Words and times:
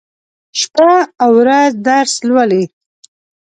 شپه 0.59 0.91
او 1.23 1.31
ورځ 1.41 1.71
درس 1.87 2.13
لولي. 2.27 2.63